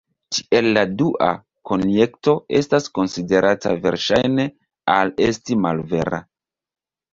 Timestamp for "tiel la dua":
0.35-1.27